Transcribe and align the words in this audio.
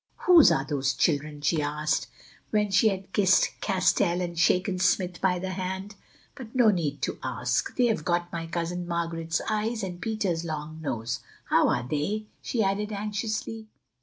"Whose 0.25 0.51
are 0.51 0.65
those 0.65 0.93
children?" 0.95 1.41
she 1.41 1.61
asked, 1.61 2.07
when 2.49 2.71
she 2.71 2.87
had 2.87 3.13
kissed 3.13 3.49
Castell 3.61 4.19
and 4.19 4.35
shaken 4.35 4.79
Smith 4.79 5.21
by 5.21 5.37
the 5.37 5.51
hand. 5.51 5.93
"But 6.33 6.55
no 6.55 6.71
need 6.71 7.03
to 7.03 7.19
ask, 7.21 7.75
they 7.75 7.85
have 7.85 8.03
got 8.03 8.33
my 8.33 8.47
cousin 8.47 8.87
Margaret's 8.87 9.41
eyes 9.47 9.83
and 9.83 10.01
Peter's 10.01 10.43
long 10.43 10.81
nose. 10.81 11.19
How 11.51 11.67
are 11.69 11.87
they?" 11.87 12.25
she 12.41 12.63
added 12.63 12.91
anxiously. 12.91 13.67